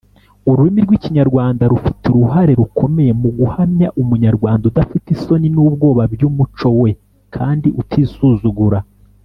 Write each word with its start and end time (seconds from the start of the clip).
Ururimi 0.49 0.81
rw’ikinyarwanda 0.85 1.63
rufite 1.73 2.03
uruhare 2.15 2.51
rukomeye 2.59 3.11
mu 3.21 3.29
guhamya 3.37 3.87
Umunyarwanda 4.01 4.63
udafite 4.71 5.07
isoni 5.15 5.47
n’ubwoba 5.55 6.01
by’umuco 6.13 6.69
we 6.81 6.89
kandi 7.35 7.67
utisuzugura. 7.81 8.79